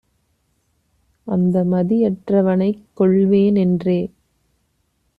[1.27, 3.99] அந்தமதி யற்றவனைக் கொல்வேன்என்றே